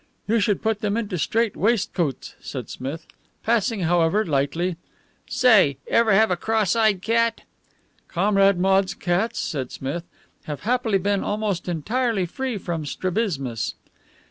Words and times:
"You 0.27 0.39
should 0.39 0.63
put 0.63 0.81
them 0.81 0.97
into 0.97 1.19
strait 1.19 1.55
waistcoats," 1.55 2.33
said 2.41 2.71
Smith. 2.71 3.05
"Passing, 3.43 3.81
however, 3.81 4.25
lightly" 4.25 4.77
"Say, 5.43 5.77
ever 5.87 6.11
have 6.13 6.31
a 6.31 6.35
cross 6.35 6.75
eyed 6.75 7.03
cat?" 7.03 7.41
"Comrade 8.07 8.57
Maude's 8.57 8.95
cats," 8.95 9.37
said 9.37 9.71
Smith, 9.71 10.03
"have 10.45 10.61
happily 10.61 10.97
been 10.97 11.23
almost 11.23 11.69
entirely 11.69 12.25
free 12.25 12.57
from 12.57 12.83
strabismus." 12.83 13.75